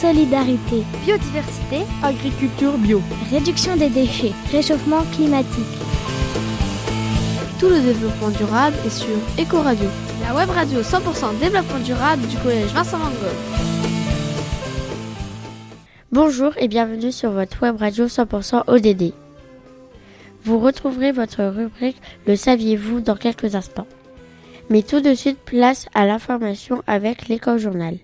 solidarité, 0.00 0.84
biodiversité, 1.04 1.80
agriculture 2.04 2.78
bio, 2.78 3.02
réduction 3.32 3.76
des 3.76 3.88
déchets, 3.88 4.32
réchauffement 4.52 5.02
climatique. 5.12 5.64
Tout 7.58 7.68
le 7.68 7.80
développement 7.80 8.30
durable 8.30 8.76
est 8.86 8.90
sur 8.90 9.08
Ecoradio, 9.40 9.88
la 10.22 10.36
web 10.36 10.50
radio 10.50 10.82
100% 10.82 11.40
développement 11.40 11.80
durable 11.80 12.22
du 12.28 12.36
collège 12.36 12.72
Vincent 12.72 12.98
Van 12.98 13.08
Gogh. 13.08 13.58
Bonjour 16.12 16.52
et 16.58 16.68
bienvenue 16.68 17.10
sur 17.10 17.32
votre 17.32 17.60
web 17.62 17.76
radio 17.76 18.06
100% 18.06 18.64
ODD. 18.68 19.12
Vous 20.44 20.60
retrouverez 20.60 21.10
votre 21.10 21.42
rubrique 21.42 22.00
Le 22.28 22.36
saviez-vous 22.36 23.00
dans 23.00 23.16
quelques 23.16 23.56
instants. 23.56 23.88
Mais 24.70 24.82
tout 24.82 25.00
de 25.00 25.14
suite, 25.14 25.38
place 25.40 25.88
à 25.92 26.06
l'information 26.06 26.84
avec 26.86 27.26
l'éco-journal. 27.26 27.96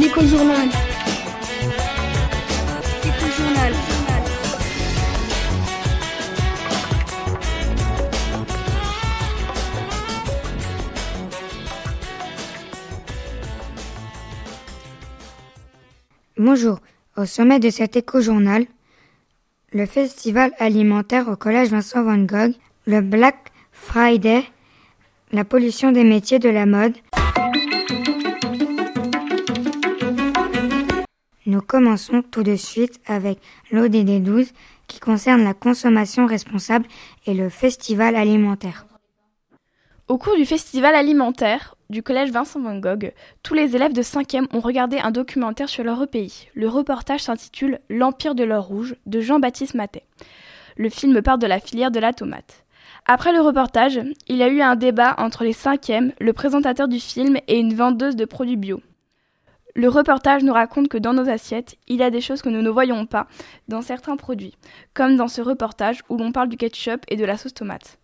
L'éco-journal. 0.00 0.68
L'éco-journal. 3.04 3.72
Bonjour. 16.36 16.80
Au 17.16 17.24
sommet 17.24 17.60
de 17.60 17.70
cet 17.70 17.94
éco-journal, 17.94 18.66
le 19.72 19.86
festival 19.86 20.52
alimentaire 20.58 21.28
au 21.28 21.36
collège 21.36 21.68
Vincent 21.68 22.02
Van 22.02 22.18
Gogh, 22.18 22.54
le 22.88 23.00
Black 23.00 23.52
Friday, 23.70 24.42
la 25.30 25.44
pollution 25.44 25.92
des 25.92 26.02
métiers 26.02 26.40
de 26.40 26.48
la 26.48 26.66
mode. 26.66 26.94
Nous 31.46 31.60
commençons 31.60 32.22
tout 32.22 32.42
de 32.42 32.56
suite 32.56 33.00
avec 33.06 33.38
l'ODD 33.70 34.22
12 34.22 34.50
qui 34.86 34.98
concerne 34.98 35.44
la 35.44 35.52
consommation 35.52 36.24
responsable 36.24 36.86
et 37.26 37.34
le 37.34 37.50
festival 37.50 38.16
alimentaire. 38.16 38.86
Au 40.08 40.16
cours 40.16 40.36
du 40.36 40.46
festival 40.46 40.94
alimentaire 40.94 41.76
du 41.90 42.02
collège 42.02 42.30
Vincent 42.30 42.60
Van 42.60 42.78
Gogh, 42.78 43.12
tous 43.42 43.52
les 43.52 43.76
élèves 43.76 43.92
de 43.92 44.02
5e 44.02 44.46
ont 44.54 44.60
regardé 44.60 44.98
un 44.98 45.10
documentaire 45.10 45.68
sur 45.68 45.84
leur 45.84 46.08
pays. 46.08 46.48
Le 46.54 46.66
reportage 46.66 47.24
s'intitule 47.24 47.78
L'Empire 47.90 48.34
de 48.34 48.44
l'or 48.44 48.64
rouge 48.64 48.96
de 49.04 49.20
Jean-Baptiste 49.20 49.74
Matet. 49.74 50.04
Le 50.78 50.88
film 50.88 51.20
part 51.20 51.38
de 51.38 51.46
la 51.46 51.60
filière 51.60 51.90
de 51.90 52.00
la 52.00 52.14
tomate. 52.14 52.64
Après 53.04 53.34
le 53.34 53.42
reportage, 53.42 54.00
il 54.28 54.36
y 54.36 54.42
a 54.42 54.48
eu 54.48 54.62
un 54.62 54.76
débat 54.76 55.14
entre 55.18 55.44
les 55.44 55.52
5e, 55.52 56.12
le 56.18 56.32
présentateur 56.32 56.88
du 56.88 57.00
film 57.00 57.36
et 57.48 57.58
une 57.58 57.74
vendeuse 57.74 58.16
de 58.16 58.24
produits 58.24 58.56
bio. 58.56 58.80
Le 59.76 59.88
reportage 59.88 60.44
nous 60.44 60.52
raconte 60.52 60.88
que 60.88 60.98
dans 60.98 61.14
nos 61.14 61.28
assiettes, 61.28 61.76
il 61.88 61.96
y 61.96 62.04
a 62.04 62.10
des 62.10 62.20
choses 62.20 62.42
que 62.42 62.48
nous 62.48 62.62
ne 62.62 62.70
voyons 62.70 63.06
pas 63.06 63.26
dans 63.66 63.82
certains 63.82 64.16
produits, 64.16 64.56
comme 64.94 65.16
dans 65.16 65.26
ce 65.26 65.40
reportage 65.40 66.02
où 66.08 66.16
l'on 66.16 66.30
parle 66.30 66.48
du 66.48 66.56
ketchup 66.56 67.04
et 67.08 67.16
de 67.16 67.24
la 67.24 67.36
sauce 67.36 67.54
tomate. 67.54 67.98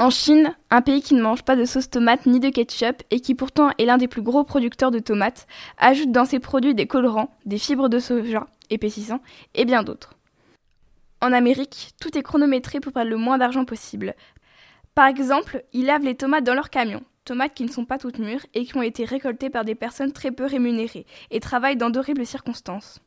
En 0.00 0.10
Chine, 0.10 0.52
un 0.70 0.82
pays 0.82 1.00
qui 1.00 1.14
ne 1.14 1.22
mange 1.22 1.44
pas 1.44 1.54
de 1.54 1.64
sauce 1.64 1.88
tomate 1.88 2.26
ni 2.26 2.40
de 2.40 2.48
ketchup 2.48 3.04
et 3.12 3.20
qui 3.20 3.36
pourtant 3.36 3.70
est 3.78 3.84
l'un 3.84 3.98
des 3.98 4.08
plus 4.08 4.22
gros 4.22 4.42
producteurs 4.42 4.90
de 4.90 4.98
tomates, 4.98 5.46
ajoute 5.78 6.10
dans 6.10 6.24
ses 6.24 6.40
produits 6.40 6.74
des 6.74 6.88
colorants, 6.88 7.30
des 7.46 7.58
fibres 7.58 7.88
de 7.88 8.00
soja 8.00 8.48
épaississants 8.70 9.22
et 9.54 9.64
bien 9.64 9.84
d'autres. 9.84 10.14
En 11.20 11.32
Amérique, 11.32 11.92
tout 12.00 12.18
est 12.18 12.22
chronométré 12.22 12.80
pour 12.80 12.92
perdre 12.92 13.10
le 13.10 13.16
moins 13.16 13.38
d'argent 13.38 13.64
possible. 13.64 14.16
Par 14.96 15.06
exemple, 15.06 15.62
ils 15.72 15.86
lavent 15.86 16.02
les 16.02 16.16
tomates 16.16 16.42
dans 16.42 16.54
leur 16.54 16.68
camion, 16.68 17.04
tomates 17.24 17.54
qui 17.54 17.64
ne 17.64 17.70
sont 17.70 17.84
pas 17.84 17.98
toutes 17.98 18.18
mûres 18.18 18.44
et 18.54 18.64
qui 18.64 18.76
ont 18.76 18.82
été 18.82 19.04
récoltées 19.04 19.50
par 19.50 19.64
des 19.64 19.74
personnes 19.74 20.12
très 20.12 20.30
peu 20.30 20.44
rémunérées 20.44 21.06
et 21.30 21.40
travaillent 21.40 21.76
dans 21.76 21.90
d'horribles 21.90 22.26
circonstances. 22.26 23.00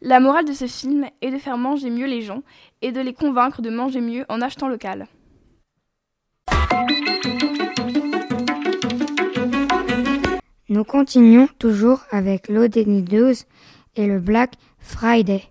La 0.00 0.18
morale 0.18 0.44
de 0.44 0.52
ce 0.52 0.66
film 0.66 1.06
est 1.20 1.30
de 1.30 1.38
faire 1.38 1.58
manger 1.58 1.88
mieux 1.88 2.06
les 2.06 2.22
gens 2.22 2.42
et 2.80 2.90
de 2.90 3.00
les 3.00 3.14
convaincre 3.14 3.62
de 3.62 3.70
manger 3.70 4.00
mieux 4.00 4.24
en 4.28 4.40
achetant 4.40 4.68
local. 4.68 5.06
Nous 10.68 10.84
continuons 10.84 11.48
toujours 11.58 12.02
avec 12.10 12.48
l'ODD 12.48 13.04
12 13.04 13.44
et 13.94 14.06
le 14.06 14.18
Black 14.18 14.54
Friday. 14.78 15.42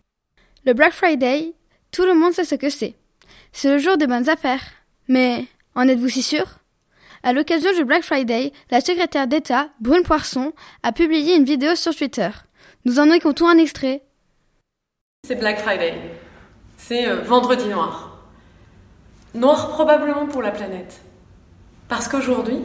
Le 0.66 0.74
Black 0.74 0.94
Friday, 0.94 1.54
tout 1.92 2.04
le 2.04 2.14
monde 2.14 2.34
sait 2.34 2.44
ce 2.44 2.56
que 2.56 2.70
c'est. 2.70 2.96
C'est 3.52 3.72
le 3.72 3.78
jour 3.78 3.98
des 3.98 4.08
bonnes 4.08 4.30
affaires. 4.30 4.64
Mais 5.08 5.46
en 5.76 5.88
êtes-vous 5.88 6.10
si 6.10 6.24
sûr? 6.24 6.61
À 7.24 7.34
l'occasion 7.34 7.72
du 7.74 7.86
Black 7.86 8.02
Friday, 8.02 8.52
la 8.72 8.82
secrétaire 8.82 9.28
d'État, 9.28 9.70
Brune 9.80 10.02
Poisson, 10.02 10.54
a 10.82 10.92
publié 10.92 11.36
une 11.36 11.44
vidéo 11.44 11.76
sur 11.76 11.96
Twitter. 11.96 12.30
Nous 12.86 12.98
en 12.98 13.12
écoutons 13.12 13.48
un 13.48 13.60
extrait. 13.60 14.02
C'est 15.28 15.36
Black 15.36 15.60
Friday. 15.60 15.94
C'est 16.78 17.08
euh, 17.08 17.18
vendredi 17.18 17.68
noir. 17.68 18.18
Noir 19.36 19.70
probablement 19.70 20.26
pour 20.26 20.42
la 20.42 20.50
planète. 20.50 21.00
Parce 21.88 22.08
qu'aujourd'hui, 22.08 22.58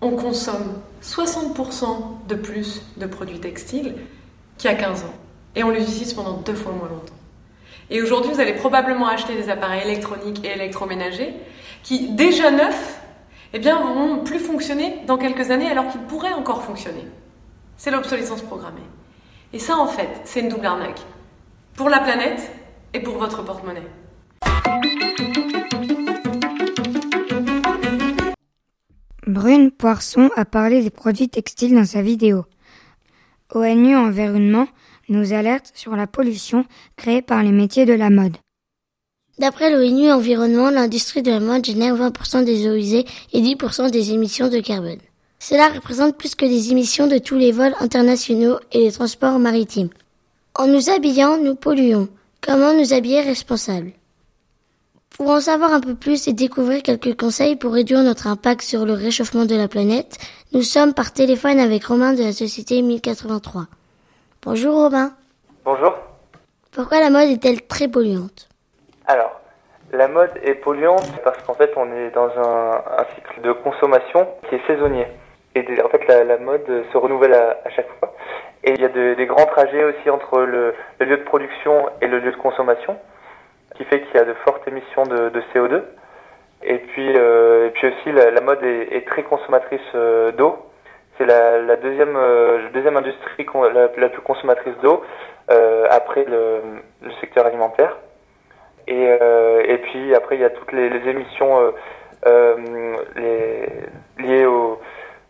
on 0.00 0.12
consomme 0.12 0.80
60% 1.02 2.28
de 2.28 2.34
plus 2.36 2.82
de 2.98 3.06
produits 3.06 3.40
textiles 3.40 3.96
qu'il 4.58 4.70
y 4.70 4.74
a 4.74 4.76
15 4.76 5.02
ans. 5.02 5.14
Et 5.56 5.64
on 5.64 5.70
les 5.70 5.82
utilise 5.82 6.14
pendant 6.14 6.34
deux 6.34 6.54
fois 6.54 6.70
moins 6.70 6.88
longtemps. 6.88 7.14
Et 7.90 8.00
aujourd'hui, 8.00 8.32
vous 8.32 8.40
allez 8.40 8.54
probablement 8.54 9.08
acheter 9.08 9.34
des 9.34 9.48
appareils 9.48 9.82
électroniques 9.82 10.44
et 10.44 10.52
électroménagers 10.52 11.34
qui, 11.82 12.10
déjà 12.10 12.52
neufs, 12.52 12.97
eh 13.54 13.58
bien, 13.58 13.80
vont 13.80 14.24
plus 14.24 14.38
fonctionner 14.38 15.00
dans 15.06 15.16
quelques 15.16 15.50
années 15.50 15.70
alors 15.70 15.88
qu'ils 15.88 16.02
pourraient 16.02 16.32
encore 16.32 16.62
fonctionner. 16.62 17.04
C'est 17.76 17.90
l'obsolescence 17.90 18.42
programmée. 18.42 18.82
Et 19.52 19.58
ça, 19.58 19.76
en 19.78 19.86
fait, 19.86 20.20
c'est 20.24 20.40
une 20.40 20.48
double 20.48 20.66
arnaque. 20.66 21.00
Pour 21.74 21.88
la 21.88 22.00
planète 22.00 22.50
et 22.92 23.00
pour 23.00 23.16
votre 23.16 23.42
porte-monnaie. 23.42 23.86
Brune 29.26 29.70
Poisson 29.70 30.30
a 30.36 30.44
parlé 30.44 30.82
des 30.82 30.90
produits 30.90 31.28
textiles 31.28 31.74
dans 31.74 31.84
sa 31.84 32.02
vidéo. 32.02 32.44
ONU 33.54 33.96
Environnement 33.96 34.66
nous 35.08 35.32
alerte 35.32 35.70
sur 35.74 35.96
la 35.96 36.06
pollution 36.06 36.66
créée 36.96 37.22
par 37.22 37.42
les 37.42 37.52
métiers 37.52 37.86
de 37.86 37.94
la 37.94 38.10
mode. 38.10 38.36
D'après 39.38 39.70
l'ONU 39.70 40.10
Environnement, 40.10 40.68
l'industrie 40.68 41.22
de 41.22 41.30
la 41.30 41.38
mode 41.38 41.64
génère 41.64 41.94
20% 41.94 42.44
des 42.44 42.68
eaux 42.68 42.74
usées 42.74 43.06
et 43.32 43.40
10% 43.40 43.90
des 43.90 44.12
émissions 44.12 44.48
de 44.48 44.58
carbone. 44.58 44.98
Cela 45.38 45.68
représente 45.68 46.16
plus 46.16 46.34
que 46.34 46.44
les 46.44 46.72
émissions 46.72 47.06
de 47.06 47.18
tous 47.18 47.36
les 47.36 47.52
vols 47.52 47.74
internationaux 47.78 48.58
et 48.72 48.80
les 48.80 48.92
transports 48.92 49.38
maritimes. 49.38 49.90
En 50.56 50.66
nous 50.66 50.90
habillant, 50.90 51.36
nous 51.36 51.54
polluons. 51.54 52.08
Comment 52.40 52.72
nous 52.72 52.92
habiller 52.92 53.20
responsable 53.20 53.92
Pour 55.10 55.30
en 55.30 55.40
savoir 55.40 55.72
un 55.72 55.80
peu 55.80 55.94
plus 55.94 56.26
et 56.26 56.32
découvrir 56.32 56.82
quelques 56.82 57.16
conseils 57.16 57.54
pour 57.54 57.72
réduire 57.72 58.02
notre 58.02 58.26
impact 58.26 58.62
sur 58.62 58.84
le 58.84 58.94
réchauffement 58.94 59.44
de 59.44 59.54
la 59.54 59.68
planète, 59.68 60.18
nous 60.52 60.62
sommes 60.62 60.94
par 60.94 61.12
téléphone 61.12 61.60
avec 61.60 61.84
Romain 61.84 62.12
de 62.12 62.24
la 62.24 62.32
société 62.32 62.82
1083. 62.82 63.66
Bonjour 64.42 64.74
Romain. 64.74 65.14
Bonjour. 65.64 65.92
Pourquoi 66.72 66.98
la 67.00 67.10
mode 67.10 67.28
est-elle 67.28 67.62
très 67.62 67.86
polluante? 67.86 68.47
Alors, 69.08 69.40
la 69.92 70.06
mode 70.06 70.30
est 70.42 70.54
polluante 70.54 71.10
parce 71.24 71.42
qu'en 71.42 71.54
fait 71.54 71.72
on 71.76 71.90
est 71.94 72.10
dans 72.10 72.28
un, 72.28 73.04
cycle 73.14 73.40
de 73.40 73.52
consommation 73.52 74.28
qui 74.48 74.56
est 74.56 74.66
saisonnier. 74.66 75.06
Et 75.54 75.64
en 75.82 75.88
fait 75.88 76.06
la, 76.06 76.36
mode 76.36 76.84
se 76.92 76.98
renouvelle 76.98 77.32
à, 77.32 77.70
chaque 77.70 77.88
fois. 77.98 78.14
Et 78.64 78.72
il 78.72 78.80
y 78.82 78.84
a 78.84 78.88
de, 78.88 79.14
des 79.14 79.24
grands 79.24 79.46
trajets 79.46 79.82
aussi 79.84 80.10
entre 80.10 80.40
le, 80.40 80.74
lieu 81.00 81.16
de 81.16 81.22
production 81.22 81.88
et 82.02 82.06
le 82.06 82.18
lieu 82.18 82.32
de 82.32 82.36
consommation, 82.36 82.98
qui 83.76 83.84
fait 83.84 84.02
qu'il 84.02 84.14
y 84.14 84.18
a 84.18 84.24
de 84.24 84.34
fortes 84.44 84.68
émissions 84.68 85.04
de, 85.04 85.30
de 85.30 85.42
CO2. 85.54 85.82
Et 86.62 86.78
puis, 86.78 87.16
euh, 87.16 87.68
et 87.68 87.70
puis 87.70 87.88
aussi, 87.88 88.12
la, 88.12 88.40
mode 88.42 88.62
est, 88.62 89.06
très 89.06 89.22
consommatrice 89.22 89.80
euh, 89.94 90.32
d'eau. 90.32 90.58
C'est 91.16 91.24
la, 91.24 91.76
deuxième, 91.76 92.16
euh, 92.16 92.68
deuxième 92.74 92.96
industrie 92.96 93.46
la, 93.74 93.88
plus 93.88 94.22
consommatrice 94.22 94.74
d'eau 94.82 95.02
après 95.90 96.24
le, 96.24 96.60
secteur 97.20 97.46
alimentaire. 97.46 97.96
Et, 98.88 99.16
euh, 99.20 99.62
et 99.66 99.78
puis 99.78 100.14
après, 100.14 100.36
il 100.36 100.40
y 100.40 100.44
a 100.44 100.50
toutes 100.50 100.72
les, 100.72 100.88
les 100.90 101.08
émissions 101.08 101.72
les, 102.26 103.68
liées 104.18 104.44
au, 104.44 104.80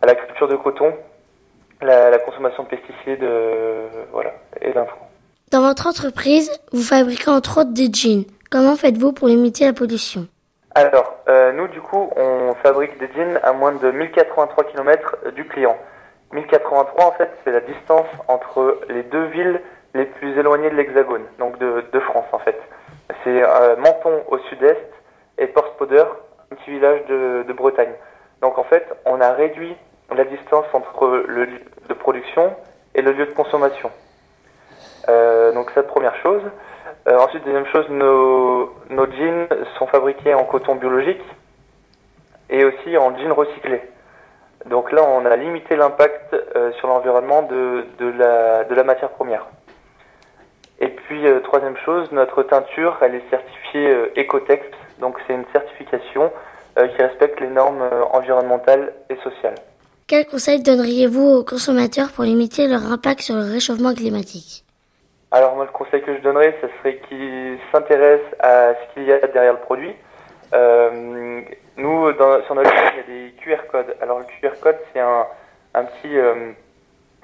à 0.00 0.06
la 0.06 0.14
culture 0.14 0.48
de 0.48 0.56
coton 0.56 0.94
la, 1.82 2.10
la, 2.10 2.18
consommation 2.18 2.64
de 2.64 2.68
pesticides 2.68 3.22
euh, 3.22 3.88
voilà, 4.12 4.32
et 4.60 4.72
d'infos. 4.72 4.96
Dans 5.50 5.62
votre 5.62 5.86
entreprise, 5.86 6.50
vous 6.72 6.82
fabriquez 6.82 7.30
entre 7.30 7.60
autres 7.60 7.72
des 7.72 7.90
jeans. 7.92 8.24
Comment 8.50 8.76
faites-vous 8.76 9.12
pour 9.12 9.28
limiter 9.28 9.64
la 9.64 9.72
pollution? 9.72 10.26
Alors, 10.74 11.16
euh, 11.28 11.52
nous 11.52 11.68
du 11.68 11.80
coup, 11.80 12.10
on 12.16 12.54
fabrique 12.62 12.98
des 12.98 13.08
jeans 13.14 13.38
à 13.42 13.52
moins 13.52 13.72
de 13.72 13.90
1083 13.90 14.64
km 14.64 15.16
du 15.34 15.44
client. 15.44 15.76
1083 16.32 17.04
en 17.04 17.12
fait, 17.12 17.30
c'est 17.44 17.52
la 17.52 17.60
distance 17.60 18.06
entre 18.28 18.80
les 18.88 19.02
deux 19.04 19.24
villes 19.26 19.60
les 19.94 20.04
plus 20.04 20.38
éloignées 20.38 20.70
de 20.70 20.74
l'Hexagone, 20.76 21.24
donc 21.38 21.58
de, 21.58 21.84
de, 21.90 22.00
France 22.00 22.26
en 22.32 22.38
fait. 22.38 22.60
C'est 23.24 23.42
euh, 23.42 23.76
Menton 23.76 24.22
au 24.28 24.38
sud-est 24.38 24.86
et 25.38 25.46
Porspoder, 25.46 26.04
un 26.50 26.56
petit 26.56 26.70
village 26.70 27.04
de, 27.06 27.52
Bretagne. 27.52 27.92
Donc 28.42 28.58
en 28.58 28.64
fait, 28.64 28.86
on 29.06 29.20
a 29.20 29.32
réduit 29.32 29.74
la 30.14 30.24
distance 30.24 30.66
entre 30.72 31.24
le 31.26 31.44
lieu 31.44 31.60
de 31.88 31.94
production 31.94 32.54
et 32.94 33.02
le 33.02 33.12
lieu 33.12 33.26
de 33.26 33.32
consommation. 33.32 33.90
Euh, 35.08 35.52
donc 35.52 35.70
ça, 35.74 35.82
première 35.82 36.14
chose. 36.16 36.42
Euh, 37.08 37.18
ensuite, 37.18 37.44
deuxième 37.44 37.66
chose, 37.66 37.88
nos, 37.88 38.72
jeans 38.90 39.48
sont 39.78 39.86
fabriqués 39.86 40.34
en 40.34 40.44
coton 40.44 40.74
biologique 40.74 41.22
et 42.50 42.64
aussi 42.64 42.96
en 42.96 43.16
jeans 43.16 43.32
recyclés. 43.32 43.82
Donc 44.66 44.92
là, 44.92 45.02
on 45.02 45.24
a 45.24 45.36
limité 45.36 45.76
l'impact 45.76 46.36
sur 46.78 46.88
l'environnement 46.88 47.42
de 47.42 48.74
la 48.74 48.84
matière 48.84 49.10
première. 49.10 49.46
Et 50.80 50.88
puis, 50.88 51.26
euh, 51.26 51.40
troisième 51.40 51.76
chose, 51.84 52.10
notre 52.12 52.42
teinture, 52.44 52.98
elle 53.00 53.16
est 53.16 53.30
certifiée 53.30 53.88
euh, 53.88 54.12
Ecotex, 54.16 54.64
donc 55.00 55.16
c'est 55.26 55.34
une 55.34 55.44
certification 55.52 56.32
euh, 56.78 56.86
qui 56.88 57.02
respecte 57.02 57.40
les 57.40 57.48
normes 57.48 57.82
euh, 57.82 58.04
environnementales 58.12 58.92
et 59.10 59.16
sociales. 59.16 59.56
Quels 60.06 60.26
conseils 60.26 60.62
donneriez-vous 60.62 61.38
aux 61.38 61.44
consommateurs 61.44 62.12
pour 62.12 62.24
limiter 62.24 62.68
leur 62.68 62.92
impact 62.92 63.20
sur 63.20 63.34
le 63.34 63.42
réchauffement 63.42 63.92
climatique? 63.92 64.64
Alors 65.32 65.56
moi, 65.56 65.64
le 65.64 65.72
conseil 65.72 66.00
que 66.00 66.16
je 66.16 66.22
donnerais, 66.22 66.56
ce 66.62 66.68
serait 66.78 66.98
qu'ils 67.08 67.58
s'intéressent 67.72 68.34
à 68.38 68.74
ce 68.74 68.94
qu'il 68.94 69.02
y 69.02 69.12
a 69.12 69.18
derrière 69.26 69.54
le 69.54 69.58
produit. 69.58 69.94
Nous, 71.76 72.12
dans, 72.12 72.42
sur 72.44 72.54
notre 72.54 72.70
site, 72.70 72.92
il 72.92 72.96
y 72.96 73.00
a 73.00 73.26
des 73.26 73.32
QR 73.32 73.66
codes. 73.70 73.94
Alors 74.00 74.20
le 74.20 74.24
QR 74.24 74.56
code, 74.62 74.78
c'est 74.94 75.00
un, 75.00 75.26
un 75.74 75.84
petit, 75.84 76.16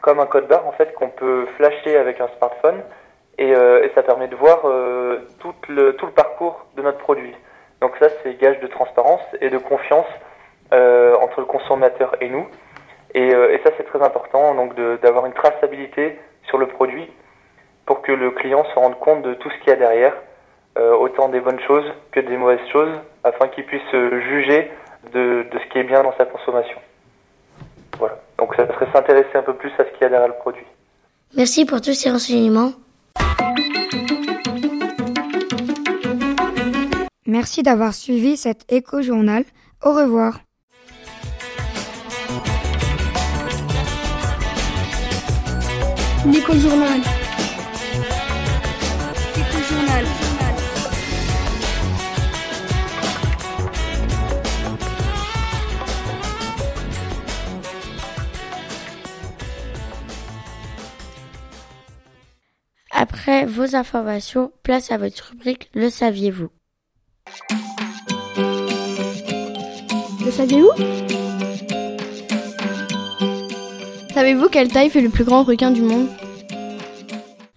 comme 0.03 0.21
un 0.21 0.27
code 0.27 0.47
barre 0.47 0.67
en 0.67 0.73
fait, 0.73 0.93
qu'on 0.93 1.09
peut 1.09 1.47
flasher 1.57 1.97
avec 1.97 2.21
un 2.21 2.29
smartphone 2.37 2.83
et, 3.39 3.55
euh, 3.55 3.85
et 3.85 3.91
ça 3.95 4.03
permet 4.03 4.29
de 4.29 4.37
voir 4.37 4.63
euh, 4.65 5.21
tout, 5.41 5.55
le, 5.69 5.95
tout 5.97 6.07
le 6.07 6.13
parcours 6.13 6.67
de 6.77 6.83
notre 6.83 6.99
produit. 6.99 7.35
Donc 7.81 7.93
ça, 7.99 8.09
c'est 8.23 8.39
gage 8.39 8.61
de 8.61 8.67
transparence 8.67 9.23
et 9.41 9.51
de 9.51 9.59
confiance 9.59 10.07
euh, 10.73 11.17
entre 11.17 11.41
le 11.41 11.47
consommateur 11.47 12.15
et 12.21 12.29
nous. 12.29 12.47
Et, 13.15 13.31
ça, 13.63 13.71
c'est 13.77 13.85
très 13.85 14.03
important, 14.03 14.57
donc 14.57 14.75
d'avoir 15.01 15.25
une 15.27 15.33
traçabilité 15.35 16.19
sur 16.49 16.59
le 16.59 16.67
produit 16.67 17.09
pour 17.87 18.03
que 18.03 18.11
le 18.11 18.33
client 18.33 18.65
se 18.65 18.75
rende 18.75 18.99
compte 18.99 19.23
de 19.23 19.35
tout 19.35 19.49
ce 19.51 19.59
qu'il 19.59 19.69
y 19.69 19.73
a 19.73 19.77
derrière, 19.77 20.15
autant 20.77 21.29
des 21.29 21.39
bonnes 21.39 21.61
choses 21.61 21.85
que 22.11 22.19
des 22.19 22.37
mauvaises 22.37 22.67
choses, 22.73 22.91
afin 23.23 23.47
qu'il 23.47 23.67
puisse 23.67 23.89
juger 23.93 24.69
de, 25.13 25.47
de 25.49 25.59
ce 25.61 25.67
qui 25.71 25.79
est 25.79 25.85
bien 25.85 26.03
dans 26.03 26.13
sa 26.17 26.25
consommation. 26.25 26.79
Voilà. 28.01 28.19
Donc 28.37 28.57
ça 28.57 28.67
serait 28.67 28.91
s'intéresser 28.93 29.37
un 29.37 29.43
peu 29.43 29.55
plus 29.55 29.71
à 29.79 29.85
ce 29.85 29.91
qu'il 29.91 30.03
y 30.03 30.05
a 30.07 30.09
derrière 30.09 30.29
le 30.29 30.35
produit. 30.35 30.67
Merci 31.37 31.65
pour 31.67 31.81
tous 31.81 31.95
ces 31.95 32.11
renseignements. 32.11 32.73
Merci 37.27 37.63
d'avoir 37.63 37.95
suivi 37.95 38.37
cet 38.37 38.71
éco-journal. 38.73 39.45
Au 39.83 39.93
revoir. 39.93 40.41
L'éco-journal. 46.27 47.24
Après 63.07 63.45
vos 63.45 63.77
informations, 63.77 64.51
place 64.63 64.91
à 64.91 64.97
votre 64.97 65.33
rubrique 65.33 65.69
Le 65.75 65.91
saviez-vous? 65.91 66.49
Le 70.25 70.31
saviez-vous? 70.31 70.71
Savez-vous 74.15 74.49
quelle 74.49 74.73
taille 74.73 74.89
fait 74.89 75.03
le 75.03 75.11
plus 75.11 75.25
grand 75.25 75.43
requin 75.43 75.71
du 75.71 75.83
monde? 75.83 76.09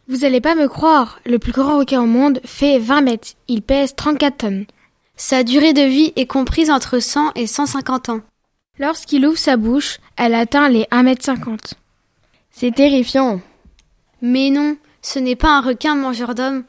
Vous 0.09 0.25
allez 0.25 0.41
pas 0.41 0.53
me 0.53 0.67
croire, 0.67 1.21
le 1.25 1.39
plus 1.39 1.53
grand 1.53 1.79
requin 1.79 2.01
au 2.01 2.07
monde 2.07 2.41
fait 2.43 2.77
20 2.77 2.99
mètres. 2.99 3.29
Il 3.47 3.61
pèse 3.61 3.95
34 3.95 4.35
tonnes. 4.35 4.65
Sa 5.15 5.43
durée 5.43 5.71
de 5.71 5.83
vie 5.83 6.11
est 6.17 6.27
comprise 6.27 6.69
entre 6.69 6.99
100 6.99 7.31
et 7.35 7.47
150 7.47 8.09
ans. 8.09 8.19
Lorsqu'il 8.79 9.25
ouvre 9.25 9.37
sa 9.37 9.55
bouche, 9.55 9.99
elle 10.17 10.33
atteint 10.33 10.67
les 10.67 10.87
1 10.91 11.03
mètre 11.03 11.23
50. 11.23 11.75
C'est 12.51 12.75
terrifiant. 12.75 13.39
Mais 14.21 14.49
non, 14.49 14.75
ce 15.01 15.19
n'est 15.19 15.35
pas 15.35 15.57
un 15.57 15.61
requin 15.61 15.95
mangeur 15.95 16.35
d'hommes. 16.35 16.63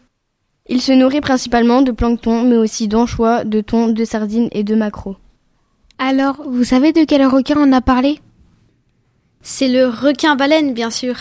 Il 0.69 0.83
se 0.83 0.93
nourrit 0.93 1.21
principalement 1.21 1.83
de 1.83 1.93
plancton, 1.93 2.45
mais 2.45 2.57
aussi 2.57 2.89
d'anchois, 2.89 3.45
de 3.45 3.61
thon, 3.61 3.89
de 3.89 4.05
sardines 4.05 4.49
et 4.53 4.65
de 4.65 4.75
maquereaux. 4.75 5.17
Alors, 5.99 6.43
vous 6.47 6.65
savez 6.65 6.93
de 6.93 7.05
quel 7.05 7.27
requin 7.27 7.57
on 7.59 7.73
a 7.73 7.81
parlé? 7.81 8.21
C'est 9.41 9.69
le 9.69 9.87
requin-baleine, 9.87 10.75
bien 10.75 10.91
sûr. 10.91 11.17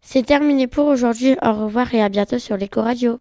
C'est 0.00 0.24
terminé 0.24 0.66
pour 0.66 0.86
aujourd'hui. 0.86 1.36
Au 1.42 1.52
revoir 1.52 1.92
et 1.94 2.02
à 2.02 2.08
bientôt 2.08 2.38
sur 2.38 2.56
l'Eco 2.56 2.80
Radio. 2.80 3.18